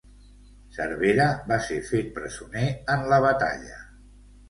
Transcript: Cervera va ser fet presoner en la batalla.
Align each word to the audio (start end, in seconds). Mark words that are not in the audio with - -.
Cervera 0.77 1.27
va 1.53 1.61
ser 1.67 1.79
fet 1.91 2.11
presoner 2.19 2.67
en 2.97 3.09
la 3.15 3.25
batalla. 3.31 3.83